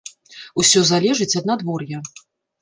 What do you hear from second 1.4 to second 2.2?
ад надвор'я.